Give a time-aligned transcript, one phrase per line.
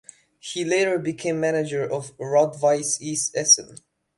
[0.39, 2.99] He later became manager of Rot-Weiss
[3.35, 3.77] Essen.